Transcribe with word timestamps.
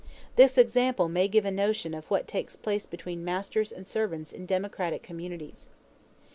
This 0.35 0.57
example 0.57 1.07
may 1.07 1.27
give 1.27 1.45
a 1.45 1.51
notion 1.51 1.93
of 1.93 2.09
what 2.09 2.27
takes 2.27 2.55
place 2.55 2.87
between 2.87 3.23
masters 3.23 3.71
and 3.71 3.85
servants 3.85 4.31
in 4.31 4.47
democratic 4.47 5.03
communities. 5.03 5.69